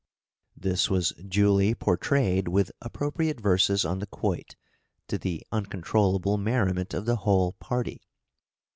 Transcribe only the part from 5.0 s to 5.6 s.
to the